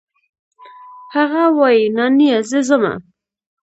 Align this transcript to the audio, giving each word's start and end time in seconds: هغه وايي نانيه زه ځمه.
هغه 1.15 1.43
وايي 1.57 1.85
نانيه 1.95 2.37
زه 2.49 2.59
ځمه. 2.67 2.93